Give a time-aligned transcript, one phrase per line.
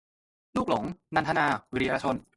[0.55, 0.83] ลูกหลง-
[1.15, 2.17] นันทนา วีระชน